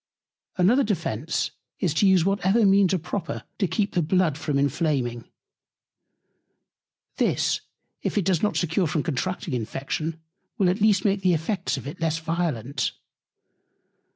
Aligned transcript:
Another 0.57 0.83
Defence 0.83 1.51
is, 1.79 1.93
to 1.93 2.07
use 2.07 2.25
whatever 2.25 2.65
Means 2.65 2.91
are 2.91 2.97
proper 2.97 3.43
to 3.59 3.67
keep 3.67 3.93
the 3.93 4.01
Blood 4.01 4.35
from 4.35 4.57
Inflaming. 4.57 5.25
This, 7.17 7.61
if 8.01 8.17
it 8.17 8.25
does 8.25 8.41
not 8.41 8.57
secure 8.57 8.87
from 8.87 9.03
contracting 9.03 9.53
Infection, 9.53 10.19
will 10.57 10.71
at 10.71 10.81
least 10.81 11.05
make 11.05 11.21
the 11.21 11.35
Effects 11.35 11.77
of 11.77 11.85
it 11.85 12.01
less 12.01 12.17
violent. 12.17 12.93